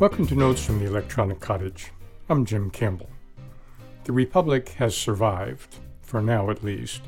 Welcome 0.00 0.26
to 0.28 0.34
Notes 0.34 0.64
from 0.64 0.78
the 0.78 0.86
Electronic 0.86 1.40
Cottage. 1.40 1.92
I'm 2.30 2.46
Jim 2.46 2.70
Campbell. 2.70 3.10
The 4.04 4.14
Republic 4.14 4.70
has 4.78 4.96
survived, 4.96 5.76
for 6.00 6.22
now 6.22 6.48
at 6.48 6.64
least, 6.64 7.02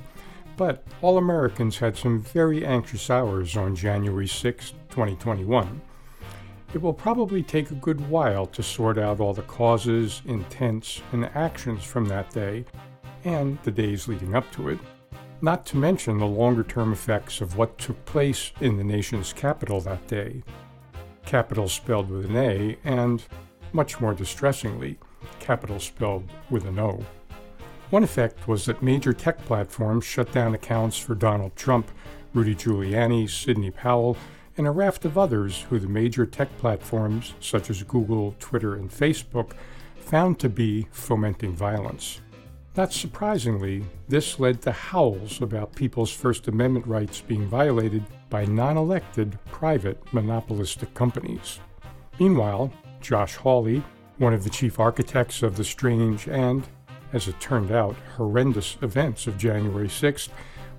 but 0.58 0.84
all 1.00 1.16
Americans 1.16 1.78
had 1.78 1.96
some 1.96 2.20
very 2.20 2.66
anxious 2.66 3.08
hours 3.08 3.56
on 3.56 3.74
January 3.74 4.26
6, 4.28 4.72
2021. 4.90 5.80
It 6.74 6.82
will 6.82 6.92
probably 6.92 7.42
take 7.42 7.70
a 7.70 7.76
good 7.76 8.10
while 8.10 8.44
to 8.48 8.62
sort 8.62 8.98
out 8.98 9.20
all 9.20 9.32
the 9.32 9.40
causes, 9.40 10.20
intents, 10.26 11.00
and 11.12 11.24
actions 11.34 11.84
from 11.84 12.04
that 12.08 12.28
day 12.28 12.66
and 13.24 13.58
the 13.62 13.70
days 13.70 14.06
leading 14.06 14.34
up 14.34 14.52
to 14.52 14.68
it, 14.68 14.78
not 15.40 15.64
to 15.64 15.78
mention 15.78 16.18
the 16.18 16.26
longer 16.26 16.62
term 16.62 16.92
effects 16.92 17.40
of 17.40 17.56
what 17.56 17.78
took 17.78 18.04
place 18.04 18.52
in 18.60 18.76
the 18.76 18.84
nation's 18.84 19.32
capital 19.32 19.80
that 19.80 20.06
day 20.08 20.42
capital 21.32 21.66
spelled 21.66 22.10
with 22.10 22.26
an 22.26 22.36
A, 22.36 22.76
and, 22.84 23.24
much 23.72 23.98
more 24.02 24.12
distressingly, 24.12 24.98
capital 25.40 25.80
spelled 25.80 26.28
with 26.50 26.66
an 26.66 26.78
O. 26.78 27.02
One 27.88 28.04
effect 28.04 28.46
was 28.46 28.66
that 28.66 28.82
major 28.82 29.14
tech 29.14 29.42
platforms 29.46 30.04
shut 30.04 30.30
down 30.30 30.52
accounts 30.54 30.98
for 30.98 31.14
Donald 31.14 31.56
Trump, 31.56 31.90
Rudy 32.34 32.54
Giuliani, 32.54 33.30
Sidney 33.30 33.70
Powell, 33.70 34.18
and 34.58 34.66
a 34.66 34.70
raft 34.70 35.06
of 35.06 35.16
others 35.16 35.62
who 35.70 35.78
the 35.78 35.88
major 35.88 36.26
tech 36.26 36.54
platforms, 36.58 37.32
such 37.40 37.70
as 37.70 37.82
Google, 37.82 38.34
Twitter, 38.38 38.74
and 38.74 38.90
Facebook, 38.90 39.52
found 39.96 40.38
to 40.38 40.50
be 40.50 40.86
fomenting 40.90 41.56
violence. 41.56 42.20
Not 42.74 42.90
surprisingly, 42.90 43.84
this 44.08 44.40
led 44.40 44.62
to 44.62 44.72
howls 44.72 45.42
about 45.42 45.76
people's 45.76 46.10
First 46.10 46.48
Amendment 46.48 46.86
rights 46.86 47.20
being 47.20 47.46
violated 47.46 48.02
by 48.30 48.46
non 48.46 48.78
elected 48.78 49.38
private 49.50 50.02
monopolistic 50.14 50.94
companies. 50.94 51.60
Meanwhile, 52.18 52.72
Josh 53.02 53.36
Hawley, 53.36 53.82
one 54.16 54.32
of 54.32 54.42
the 54.42 54.50
chief 54.50 54.80
architects 54.80 55.42
of 55.42 55.56
the 55.56 55.64
strange 55.64 56.28
and, 56.28 56.66
as 57.12 57.28
it 57.28 57.38
turned 57.40 57.72
out, 57.72 57.94
horrendous 58.16 58.78
events 58.80 59.26
of 59.26 59.36
January 59.36 59.88
6th, 59.88 60.30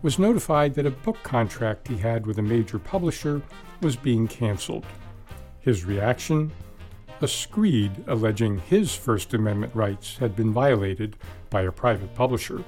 was 0.01 0.17
notified 0.17 0.73
that 0.73 0.87
a 0.87 0.91
book 0.91 1.21
contract 1.21 1.87
he 1.87 1.97
had 1.97 2.25
with 2.25 2.39
a 2.39 2.41
major 2.41 2.79
publisher 2.79 3.39
was 3.81 3.95
being 3.95 4.27
canceled. 4.27 4.85
His 5.59 5.85
reaction? 5.85 6.51
A 7.21 7.27
screed 7.27 8.03
alleging 8.07 8.57
his 8.57 8.93
First 8.93 9.33
Amendment 9.33 9.73
rights 9.75 10.17
had 10.17 10.35
been 10.35 10.51
violated 10.51 11.15
by 11.49 11.61
a 11.61 11.71
private 11.71 12.13
publisher. 12.15 12.63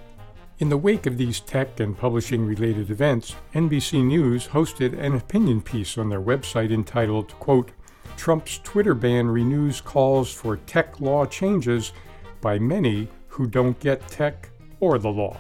In 0.59 0.69
the 0.69 0.77
wake 0.77 1.05
of 1.05 1.17
these 1.17 1.41
tech 1.41 1.81
and 1.81 1.97
publishing 1.97 2.45
related 2.45 2.89
events, 2.89 3.35
NBC 3.53 4.05
News 4.05 4.47
hosted 4.47 4.97
an 4.97 5.16
opinion 5.16 5.61
piece 5.61 5.97
on 5.97 6.07
their 6.07 6.21
website 6.21 6.71
entitled, 6.71 7.33
quote, 7.39 7.71
Trump's 8.16 8.59
Twitter 8.63 8.93
ban 8.93 9.27
renews 9.27 9.81
calls 9.81 10.31
for 10.31 10.55
tech 10.57 11.01
law 11.01 11.25
changes 11.25 11.91
by 12.39 12.57
many 12.57 13.09
who 13.27 13.47
don't 13.47 13.77
get 13.81 14.07
tech 14.07 14.49
or 14.79 14.97
the 14.97 15.09
law, 15.09 15.38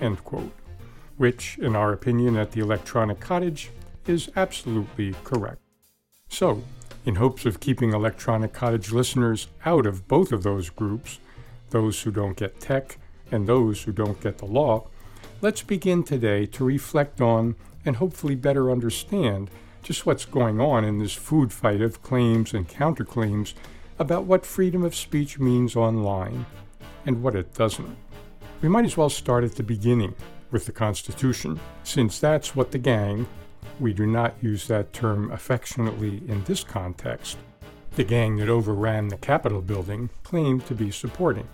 end 0.00 0.22
quote. 0.22 0.52
Which, 1.16 1.58
in 1.58 1.74
our 1.74 1.92
opinion 1.92 2.36
at 2.36 2.52
the 2.52 2.60
Electronic 2.60 3.18
Cottage, 3.18 3.70
is 4.06 4.30
absolutely 4.36 5.14
correct. 5.24 5.60
So, 6.28 6.62
in 7.04 7.16
hopes 7.16 7.44
of 7.44 7.60
keeping 7.60 7.92
Electronic 7.92 8.52
Cottage 8.52 8.92
listeners 8.92 9.48
out 9.64 9.86
of 9.86 10.08
both 10.08 10.32
of 10.32 10.42
those 10.42 10.70
groups, 10.70 11.18
those 11.70 12.02
who 12.02 12.10
don't 12.10 12.36
get 12.36 12.60
tech 12.60 12.98
and 13.30 13.46
those 13.46 13.82
who 13.82 13.92
don't 13.92 14.20
get 14.20 14.38
the 14.38 14.46
law, 14.46 14.86
let's 15.40 15.62
begin 15.62 16.02
today 16.02 16.46
to 16.46 16.64
reflect 16.64 17.20
on 17.20 17.56
and 17.84 17.96
hopefully 17.96 18.34
better 18.34 18.70
understand 18.70 19.50
just 19.82 20.06
what's 20.06 20.24
going 20.24 20.60
on 20.60 20.84
in 20.84 20.98
this 20.98 21.12
food 21.12 21.52
fight 21.52 21.82
of 21.82 22.02
claims 22.02 22.54
and 22.54 22.68
counterclaims 22.68 23.52
about 23.98 24.24
what 24.24 24.46
freedom 24.46 24.82
of 24.82 24.94
speech 24.94 25.38
means 25.38 25.76
online 25.76 26.46
and 27.04 27.22
what 27.22 27.36
it 27.36 27.52
doesn't. 27.54 27.96
We 28.62 28.68
might 28.68 28.86
as 28.86 28.96
well 28.96 29.10
start 29.10 29.44
at 29.44 29.56
the 29.56 29.62
beginning 29.62 30.14
with 30.50 30.64
the 30.64 30.72
Constitution, 30.72 31.60
since 31.82 32.18
that's 32.18 32.56
what 32.56 32.70
the 32.70 32.78
gang, 32.78 33.26
we 33.80 33.92
do 33.92 34.06
not 34.06 34.34
use 34.40 34.66
that 34.68 34.92
term 34.92 35.30
affectionately 35.30 36.22
in 36.28 36.44
this 36.44 36.64
context, 36.64 37.38
the 37.96 38.04
gang 38.04 38.36
that 38.36 38.48
overran 38.48 39.08
the 39.08 39.16
Capitol 39.16 39.60
building 39.60 40.10
claimed 40.22 40.66
to 40.66 40.74
be 40.74 40.90
supporting. 40.90 41.48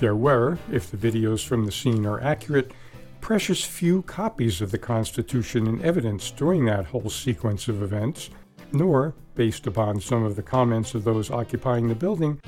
There 0.00 0.16
were, 0.16 0.58
if 0.70 0.90
the 0.90 0.96
videos 0.96 1.44
from 1.46 1.64
the 1.64 1.72
scene 1.72 2.06
are 2.06 2.20
accurate, 2.20 2.72
precious 3.20 3.64
few 3.64 4.02
copies 4.02 4.60
of 4.60 4.70
the 4.70 4.78
Constitution 4.78 5.66
in 5.66 5.82
evidence 5.82 6.30
during 6.30 6.64
that 6.64 6.86
whole 6.86 7.08
sequence 7.08 7.68
of 7.68 7.82
events, 7.82 8.30
nor, 8.72 9.14
based 9.34 9.66
upon 9.66 10.00
some 10.00 10.24
of 10.24 10.36
the 10.36 10.42
comments 10.42 10.94
of 10.94 11.04
those 11.04 11.30
occupying 11.30 11.88
the 11.88 11.94
building, 11.94 12.40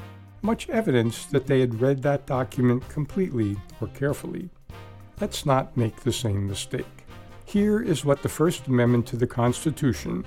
much 0.43 0.69
evidence 0.69 1.27
that 1.27 1.47
they 1.47 1.61
had 1.61 1.81
read 1.81 2.03
that 2.03 2.27
document 2.27 2.87
completely 2.89 3.57
or 3.81 3.89
carefully. 3.89 4.51
Let's 5.21 5.47
not 5.47 5.77
make 5.77 6.01
the 6.01 6.13
same 6.13 6.47
mistake. 6.47 6.87
Here 7.45 7.81
is 7.81 8.05
what 8.05 8.23
the 8.23 8.29
First 8.29 8.67
Amendment 8.67 9.07
to 9.09 9.17
the 9.17 9.27
Constitution, 9.27 10.25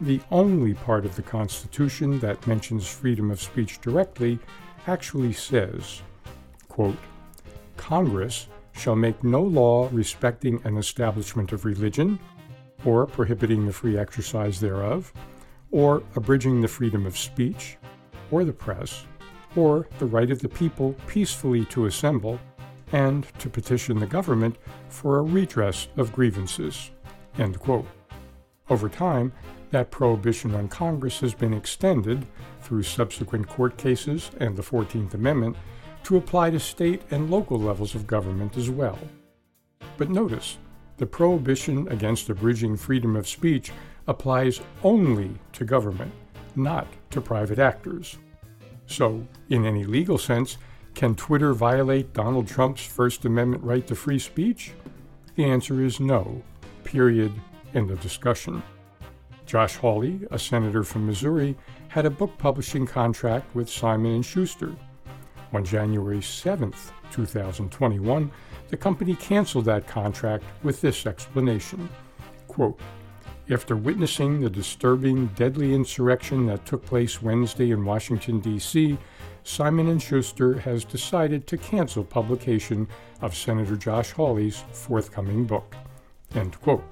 the 0.00 0.20
only 0.30 0.74
part 0.74 1.04
of 1.04 1.14
the 1.14 1.22
Constitution 1.22 2.18
that 2.20 2.46
mentions 2.46 2.86
freedom 2.86 3.30
of 3.30 3.40
speech 3.40 3.80
directly, 3.80 4.38
actually 4.86 5.32
says 5.32 6.02
quote, 6.68 6.96
Congress 7.76 8.48
shall 8.72 8.96
make 8.96 9.22
no 9.22 9.40
law 9.40 9.88
respecting 9.92 10.60
an 10.64 10.76
establishment 10.76 11.52
of 11.52 11.64
religion, 11.64 12.18
or 12.84 13.06
prohibiting 13.06 13.64
the 13.64 13.72
free 13.72 13.96
exercise 13.96 14.58
thereof, 14.58 15.12
or 15.70 16.02
abridging 16.16 16.60
the 16.60 16.68
freedom 16.68 17.06
of 17.06 17.16
speech, 17.16 17.76
or 18.32 18.42
the 18.44 18.52
press, 18.52 19.06
or 19.54 19.86
the 20.00 20.06
right 20.06 20.32
of 20.32 20.40
the 20.40 20.48
people 20.48 20.94
peacefully 21.06 21.64
to 21.66 21.86
assemble, 21.86 22.40
and 22.94 23.26
to 23.40 23.50
petition 23.50 23.98
the 23.98 24.06
government 24.06 24.56
for 24.88 25.18
a 25.18 25.22
redress 25.22 25.88
of 25.96 26.12
grievances. 26.12 26.92
Over 28.70 28.88
time, 28.88 29.32
that 29.72 29.90
prohibition 29.90 30.54
on 30.54 30.68
Congress 30.68 31.18
has 31.18 31.34
been 31.34 31.52
extended 31.52 32.24
through 32.62 32.84
subsequent 32.84 33.48
court 33.48 33.76
cases 33.76 34.30
and 34.38 34.56
the 34.56 34.62
14th 34.62 35.12
Amendment 35.14 35.56
to 36.04 36.16
apply 36.16 36.50
to 36.50 36.60
state 36.60 37.02
and 37.10 37.32
local 37.32 37.58
levels 37.58 37.96
of 37.96 38.06
government 38.06 38.56
as 38.56 38.70
well. 38.70 38.98
But 39.98 40.08
notice, 40.08 40.58
the 40.98 41.06
prohibition 41.06 41.88
against 41.88 42.30
abridging 42.30 42.76
freedom 42.76 43.16
of 43.16 43.28
speech 43.28 43.72
applies 44.06 44.60
only 44.84 45.32
to 45.54 45.64
government, 45.64 46.12
not 46.54 46.86
to 47.10 47.20
private 47.20 47.58
actors. 47.58 48.18
So, 48.86 49.26
in 49.48 49.66
any 49.66 49.84
legal 49.84 50.18
sense, 50.18 50.58
can 50.94 51.14
Twitter 51.14 51.52
violate 51.52 52.12
Donald 52.12 52.46
Trump's 52.46 52.84
First 52.84 53.24
Amendment 53.24 53.62
right 53.64 53.86
to 53.86 53.94
free 53.94 54.18
speech? 54.18 54.72
The 55.36 55.44
answer 55.44 55.82
is 55.82 56.00
no. 56.00 56.42
Period. 56.84 57.32
End 57.74 57.90
of 57.90 58.00
discussion. 58.00 58.62
Josh 59.46 59.76
Hawley, 59.76 60.20
a 60.30 60.38
senator 60.38 60.84
from 60.84 61.06
Missouri, 61.06 61.56
had 61.88 62.06
a 62.06 62.10
book 62.10 62.36
publishing 62.38 62.86
contract 62.86 63.54
with 63.54 63.68
Simon 63.68 64.22
& 64.22 64.22
Schuster, 64.22 64.74
on 65.52 65.64
January 65.64 66.20
7, 66.20 66.74
2021, 67.12 68.30
the 68.68 68.76
company 68.76 69.14
canceled 69.14 69.64
that 69.66 69.86
contract 69.86 70.42
with 70.62 70.80
this 70.80 71.06
explanation 71.06 71.88
quote, 72.54 72.78
After 73.50 73.76
witnessing 73.76 74.40
the 74.40 74.48
disturbing, 74.48 75.26
deadly 75.34 75.74
insurrection 75.74 76.46
that 76.46 76.64
took 76.66 76.84
place 76.84 77.20
Wednesday 77.20 77.72
in 77.72 77.84
Washington, 77.84 78.38
D.C., 78.38 78.96
Simon 79.46 79.98
& 79.98 80.00
Schuster 80.00 80.58
has 80.60 80.84
decided 80.86 81.46
to 81.46 81.58
cancel 81.58 82.02
publication 82.02 82.88
of 83.20 83.36
Senator 83.36 83.76
Josh 83.76 84.10
Hawley's 84.12 84.64
forthcoming 84.72 85.44
book. 85.44 85.76
End 86.34 86.58
quote. 86.62 86.82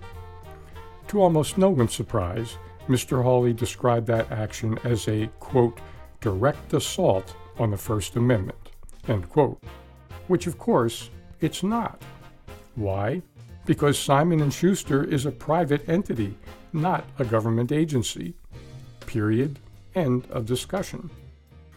To 1.09 1.23
almost 1.23 1.57
no 1.57 1.71
one's 1.71 1.95
surprise, 1.95 2.59
Mr. 2.89 3.23
Hawley 3.23 3.55
described 3.55 4.07
that 4.09 4.31
action 4.31 4.79
as 4.85 5.09
a, 5.09 5.29
quote, 5.41 5.79
direct 6.21 6.75
assault 6.75 7.35
on 7.59 7.71
the 7.71 7.77
First 7.77 8.17
Amendment, 8.17 8.71
end 9.09 9.29
quote. 9.31 9.63
Which 10.29 10.47
of 10.47 10.59
course 10.59 11.09
it's 11.41 11.63
not. 11.63 12.03
Why? 12.75 13.23
Because 13.65 13.99
Simon 13.99 14.51
& 14.51 14.53
Schuster 14.53 15.03
is 15.05 15.25
a 15.25 15.33
private 15.33 15.89
entity, 15.89 16.37
not 16.73 17.05
a 17.19 17.25
government 17.25 17.73
agency. 17.73 18.35
Period. 19.07 19.59
End 19.95 20.27
of 20.31 20.47
discussion. 20.47 21.11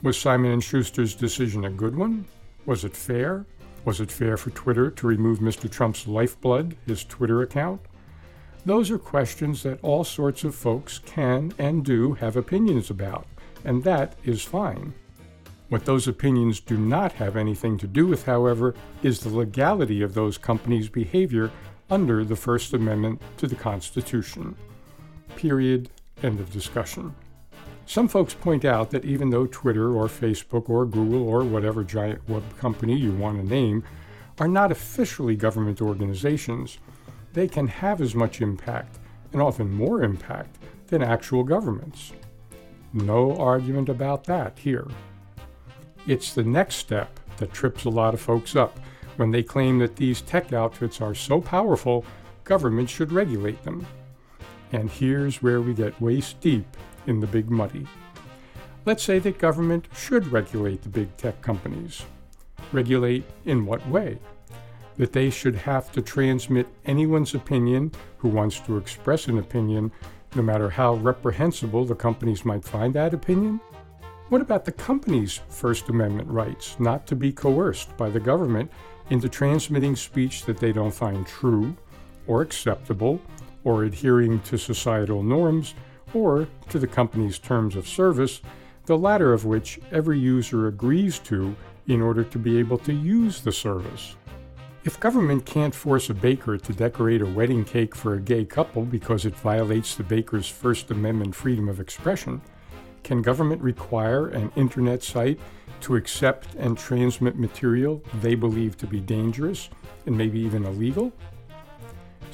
Was 0.05 0.19
Simon 0.19 0.59
& 0.59 0.61
Schuster's 0.61 1.15
decision 1.15 1.65
a 1.65 1.71
good 1.71 1.95
one? 1.95 2.25
Was 2.67 2.85
it 2.85 2.95
fair? 2.95 3.43
Was 3.85 3.99
it 3.99 4.11
fair 4.11 4.37
for 4.37 4.51
Twitter 4.51 4.91
to 4.91 5.07
remove 5.07 5.39
Mr. 5.39 5.67
Trump's 5.67 6.07
lifeblood, 6.07 6.77
his 6.85 7.03
Twitter 7.03 7.41
account? 7.41 7.81
Those 8.67 8.91
are 8.91 8.99
questions 8.99 9.63
that 9.63 9.79
all 9.81 10.03
sorts 10.03 10.43
of 10.43 10.53
folks 10.53 10.99
can 10.99 11.55
and 11.57 11.83
do 11.83 12.13
have 12.13 12.37
opinions 12.37 12.91
about, 12.91 13.25
and 13.63 13.83
that 13.83 14.15
is 14.23 14.43
fine. 14.43 14.93
What 15.69 15.85
those 15.85 16.07
opinions 16.07 16.59
do 16.59 16.77
not 16.77 17.13
have 17.13 17.35
anything 17.35 17.75
to 17.79 17.87
do 17.87 18.05
with, 18.05 18.27
however, 18.27 18.75
is 19.01 19.21
the 19.21 19.35
legality 19.35 20.03
of 20.03 20.13
those 20.13 20.37
companies' 20.37 20.87
behavior 20.87 21.49
under 21.89 22.23
the 22.23 22.35
First 22.35 22.73
Amendment 22.73 23.23
to 23.37 23.47
the 23.47 23.55
Constitution. 23.55 24.55
Period. 25.35 25.89
End 26.21 26.39
of 26.39 26.53
discussion. 26.53 27.15
Some 27.85 28.07
folks 28.07 28.33
point 28.33 28.65
out 28.65 28.89
that 28.91 29.05
even 29.05 29.29
though 29.29 29.45
Twitter 29.45 29.95
or 29.95 30.07
Facebook 30.07 30.69
or 30.69 30.85
Google 30.85 31.27
or 31.27 31.43
whatever 31.43 31.83
giant 31.83 32.27
web 32.27 32.43
company 32.57 32.97
you 32.97 33.11
want 33.11 33.37
to 33.37 33.47
name 33.47 33.83
are 34.39 34.47
not 34.47 34.71
officially 34.71 35.35
government 35.35 35.81
organizations, 35.81 36.79
they 37.33 37.47
can 37.47 37.67
have 37.67 38.01
as 38.01 38.15
much 38.15 38.41
impact, 38.41 38.97
and 39.31 39.41
often 39.41 39.71
more 39.71 40.03
impact, 40.03 40.57
than 40.87 41.03
actual 41.03 41.43
governments. 41.43 42.13
No 42.93 43.35
argument 43.37 43.89
about 43.89 44.23
that 44.25 44.57
here. 44.57 44.87
It's 46.07 46.33
the 46.33 46.43
next 46.43 46.75
step 46.75 47.19
that 47.37 47.53
trips 47.53 47.85
a 47.85 47.89
lot 47.89 48.13
of 48.13 48.21
folks 48.21 48.55
up 48.55 48.79
when 49.17 49.31
they 49.31 49.43
claim 49.43 49.79
that 49.79 49.95
these 49.95 50.21
tech 50.21 50.53
outfits 50.53 51.01
are 51.01 51.15
so 51.15 51.39
powerful, 51.39 52.05
government 52.43 52.89
should 52.89 53.11
regulate 53.11 53.61
them. 53.63 53.85
And 54.71 54.89
here's 54.89 55.41
where 55.41 55.61
we 55.61 55.73
get 55.73 55.99
waist 56.01 56.39
deep 56.41 56.65
in 57.07 57.19
the 57.19 57.27
big 57.27 57.49
muddy. 57.49 57.87
Let's 58.85 59.03
say 59.03 59.19
that 59.19 59.39
government 59.39 59.87
should 59.95 60.27
regulate 60.27 60.81
the 60.81 60.89
big 60.89 61.15
tech 61.17 61.41
companies. 61.41 62.05
Regulate 62.71 63.23
in 63.45 63.65
what 63.65 63.87
way? 63.87 64.19
That 64.97 65.13
they 65.13 65.29
should 65.29 65.55
have 65.55 65.91
to 65.93 66.01
transmit 66.01 66.67
anyone's 66.85 67.33
opinion 67.33 67.91
who 68.17 68.29
wants 68.29 68.59
to 68.61 68.77
express 68.77 69.27
an 69.27 69.39
opinion, 69.39 69.91
no 70.35 70.41
matter 70.41 70.69
how 70.69 70.95
reprehensible 70.95 71.85
the 71.85 71.95
companies 71.95 72.45
might 72.45 72.63
find 72.63 72.93
that 72.93 73.13
opinion? 73.13 73.59
What 74.29 74.41
about 74.41 74.65
the 74.65 74.71
company's 74.71 75.41
First 75.49 75.89
Amendment 75.89 76.27
rights 76.27 76.79
not 76.79 77.05
to 77.07 77.15
be 77.15 77.31
coerced 77.31 77.95
by 77.95 78.09
the 78.09 78.19
government 78.19 78.71
into 79.09 79.29
transmitting 79.29 79.95
speech 79.95 80.45
that 80.45 80.57
they 80.57 80.71
don't 80.71 80.93
find 80.93 81.27
true 81.27 81.75
or 82.27 82.41
acceptable 82.41 83.21
or 83.65 83.83
adhering 83.83 84.39
to 84.41 84.57
societal 84.57 85.21
norms 85.21 85.73
or 86.13 86.47
to 86.69 86.79
the 86.79 86.87
company's 86.87 87.37
terms 87.37 87.75
of 87.75 87.85
service, 87.85 88.41
the 88.85 88.97
latter 88.97 89.33
of 89.33 89.43
which 89.43 89.79
every 89.91 90.17
user 90.17 90.67
agrees 90.67 91.19
to 91.19 91.53
in 91.87 92.01
order 92.01 92.23
to 92.23 92.39
be 92.39 92.57
able 92.57 92.77
to 92.77 92.93
use 92.93 93.41
the 93.41 93.51
service. 93.51 94.15
If 94.85 94.99
government 94.99 95.45
can't 95.45 95.73
force 95.73 96.11
a 96.11 96.13
baker 96.13 96.57
to 96.57 96.73
decorate 96.73 97.21
a 97.23 97.25
wedding 97.25 97.65
cake 97.65 97.95
for 97.95 98.13
a 98.13 98.21
gay 98.21 98.45
couple 98.45 98.83
because 98.83 99.25
it 99.25 99.35
violates 99.35 99.95
the 99.95 100.03
baker's 100.03 100.47
First 100.47 100.91
Amendment 100.91 101.33
freedom 101.33 101.67
of 101.67 101.79
expression, 101.79 102.39
can 103.03 103.23
government 103.23 103.61
require 103.61 104.27
an 104.27 104.51
internet 104.55 105.01
site 105.01 105.39
to 105.81 105.95
accept 105.95 106.53
and 106.55 106.77
transmit 106.77 107.37
material 107.37 108.01
they 108.21 108.35
believe 108.35 108.77
to 108.77 108.87
be 108.87 108.99
dangerous 108.99 109.69
and 110.05 110.15
maybe 110.15 110.39
even 110.39 110.65
illegal? 110.65 111.11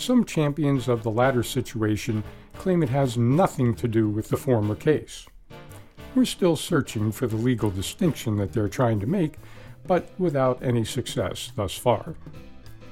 Some 0.02 0.26
champions 0.26 0.88
of 0.88 1.04
the 1.04 1.12
latter 1.12 1.44
situation 1.44 2.24
claim 2.56 2.82
it 2.82 2.90
has 2.90 3.20
nothing 3.20 3.76
to 3.76 3.88
do 3.88 4.10
with 4.10 4.30
the 4.30 4.36
former 4.36 4.74
case. 4.74 5.28
We're 6.16 6.26
still 6.26 6.56
searching 6.56 7.12
for 7.12 7.28
the 7.28 7.36
legal 7.36 7.70
distinction 7.70 8.36
that 8.38 8.52
they're 8.52 8.68
trying 8.68 9.00
to 9.02 9.06
make, 9.06 9.36
but 9.86 10.10
without 10.18 10.64
any 10.64 10.86
success 10.86 11.52
thus 11.56 11.78
far. 11.78 12.16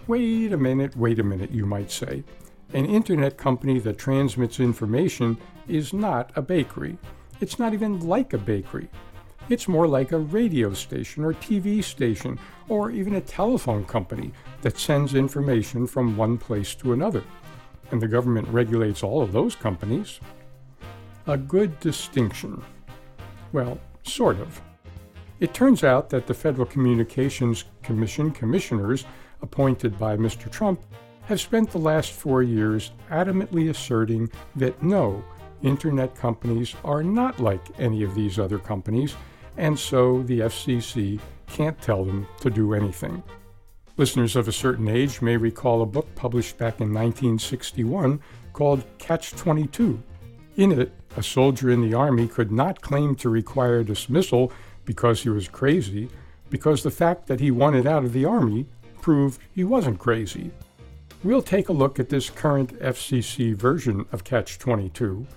Wait 0.05 0.53
a 0.53 0.57
minute, 0.57 0.95
wait 0.95 1.17
a 1.17 1.23
minute, 1.23 1.49
you 1.49 1.65
might 1.65 1.89
say. 1.89 2.23
An 2.75 2.85
internet 2.85 3.37
company 3.37 3.79
that 3.79 3.97
transmits 3.97 4.59
information 4.59 5.35
is 5.67 5.91
not 5.91 6.31
a 6.35 6.43
bakery. 6.43 6.99
It's 7.41 7.57
not 7.57 7.73
even 7.73 8.01
like 8.01 8.33
a 8.33 8.37
bakery. 8.37 8.87
It's 9.49 9.67
more 9.67 9.87
like 9.87 10.11
a 10.11 10.19
radio 10.19 10.73
station 10.73 11.25
or 11.25 11.33
TV 11.33 11.83
station 11.83 12.37
or 12.67 12.91
even 12.91 13.15
a 13.15 13.21
telephone 13.21 13.83
company 13.83 14.31
that 14.61 14.77
sends 14.77 15.15
information 15.15 15.87
from 15.87 16.15
one 16.15 16.37
place 16.37 16.75
to 16.75 16.93
another. 16.93 17.23
And 17.89 17.99
the 17.99 18.07
government 18.07 18.47
regulates 18.49 19.01
all 19.01 19.23
of 19.23 19.31
those 19.31 19.55
companies. 19.55 20.19
A 21.25 21.35
good 21.35 21.79
distinction. 21.79 22.61
Well, 23.51 23.79
sort 24.03 24.39
of. 24.39 24.61
It 25.39 25.55
turns 25.55 25.83
out 25.83 26.11
that 26.11 26.27
the 26.27 26.33
Federal 26.35 26.67
Communications 26.67 27.63
Commission 27.81 28.29
commissioners 28.29 29.05
appointed 29.41 29.97
by 29.97 30.15
Mr. 30.15 30.51
Trump 30.51 30.79
have 31.23 31.41
spent 31.41 31.71
the 31.71 31.79
last 31.79 32.11
four 32.11 32.43
years 32.43 32.91
adamantly 33.09 33.71
asserting 33.71 34.29
that 34.57 34.83
no, 34.83 35.23
internet 35.63 36.13
companies 36.13 36.75
are 36.83 37.01
not 37.01 37.39
like 37.39 37.65
any 37.79 38.03
of 38.03 38.13
these 38.13 38.37
other 38.37 38.59
companies 38.59 39.15
and 39.59 39.77
so 39.77 40.23
the 40.23 40.39
FCC 40.39 41.19
can't 41.47 41.79
tell 41.81 42.05
them 42.05 42.25
to 42.39 42.49
do 42.49 42.73
anything. 42.73 43.21
Listeners 43.97 44.37
of 44.37 44.47
a 44.47 44.53
certain 44.53 44.87
age 44.87 45.21
may 45.21 45.35
recall 45.35 45.81
a 45.81 45.85
book 45.85 46.07
published 46.15 46.57
back 46.57 46.79
in 46.79 46.93
1961 46.93 48.21
called 48.53 48.85
Catch 48.97 49.31
22. 49.31 50.01
In 50.55 50.71
it, 50.71 50.93
a 51.17 51.23
soldier 51.23 51.69
in 51.69 51.81
the 51.81 51.93
Army 51.93 52.27
could 52.27 52.51
not 52.51 52.81
claim 52.81 53.15
to 53.15 53.29
require 53.29 53.83
dismissal 53.83 54.53
because 54.85 55.23
he 55.23 55.29
was 55.29 55.49
crazy, 55.49 56.09
because 56.49 56.81
the 56.81 56.91
fact 56.91 57.27
that 57.27 57.41
he 57.41 57.51
wanted 57.51 57.85
out 57.85 58.05
of 58.05 58.13
the 58.13 58.23
Army 58.25 58.65
proved 59.01 59.41
he 59.53 59.65
wasn't 59.65 59.99
crazy. 59.99 60.51
We'll 61.21 61.41
take 61.41 61.67
a 61.67 61.73
look 61.73 61.99
at 61.99 62.07
this 62.07 62.29
current 62.29 62.79
FCC 62.79 63.53
version 63.53 64.05
of 64.13 64.23
Catch 64.23 64.57
22 64.59 65.27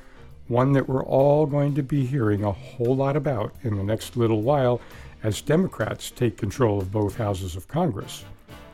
one 0.52 0.72
that 0.72 0.86
we're 0.86 1.04
all 1.04 1.46
going 1.46 1.74
to 1.74 1.82
be 1.82 2.04
hearing 2.04 2.44
a 2.44 2.52
whole 2.52 2.94
lot 2.94 3.16
about 3.16 3.54
in 3.62 3.74
the 3.74 3.82
next 3.82 4.18
little 4.18 4.42
while 4.42 4.82
as 5.22 5.40
Democrats 5.40 6.10
take 6.10 6.36
control 6.36 6.78
of 6.78 6.92
both 6.92 7.16
houses 7.16 7.56
of 7.56 7.66
Congress, 7.66 8.26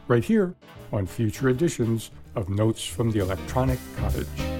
right 0.09 0.25
here 0.25 0.53
on 0.93 1.07
future 1.07 1.49
editions 1.49 2.11
of 2.35 2.49
Notes 2.49 2.85
from 2.85 3.13
the 3.13 3.21
Electronic 3.21 3.79
Cottage. 3.97 4.58